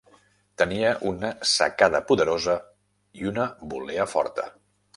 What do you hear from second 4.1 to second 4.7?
forta.